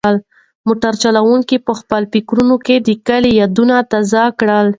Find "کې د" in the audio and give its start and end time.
2.65-2.89